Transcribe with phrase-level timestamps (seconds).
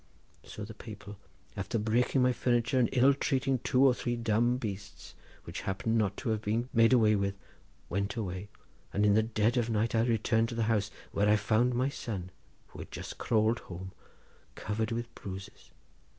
[0.43, 1.17] So the people,
[1.55, 6.17] after breaking my furniture and ill trating two or three dumb beasts, which happened not
[6.17, 7.35] to have been made away with,
[7.87, 8.49] went away,
[8.91, 11.89] and in the dead of night I returned to the house, where I found my
[11.89, 12.31] son,
[12.69, 13.91] who had just crawled home
[14.55, 15.69] covered with blood and bruises.